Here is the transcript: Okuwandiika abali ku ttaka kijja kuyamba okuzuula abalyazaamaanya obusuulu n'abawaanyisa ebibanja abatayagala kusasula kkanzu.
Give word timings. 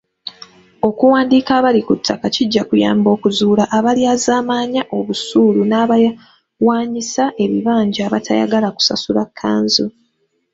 Okuwandiika 0.87 1.51
abali 1.59 1.81
ku 1.87 1.93
ttaka 1.99 2.27
kijja 2.35 2.61
kuyamba 2.69 3.07
okuzuula 3.15 3.63
abalyazaamaanya 3.77 4.81
obusuulu 4.97 5.61
n'abawaanyisa 5.65 7.23
ebibanja 7.43 8.01
abatayagala 8.07 8.67
kusasula 8.75 9.23
kkanzu. 9.27 9.85